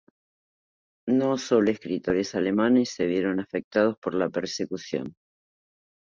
[1.09, 5.15] No sólo escritores alemanes se vieron afectados por la persecución.